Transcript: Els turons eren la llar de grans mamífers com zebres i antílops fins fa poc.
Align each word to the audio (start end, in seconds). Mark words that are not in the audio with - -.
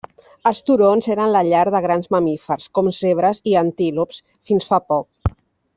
Els 0.51 0.61
turons 0.69 1.09
eren 1.15 1.29
la 1.35 1.43
llar 1.49 1.61
de 1.75 1.81
grans 1.87 2.09
mamífers 2.17 2.67
com 2.79 2.91
zebres 3.03 3.45
i 3.53 3.57
antílops 3.65 4.21
fins 4.51 4.71
fa 4.73 4.81
poc. 4.93 5.37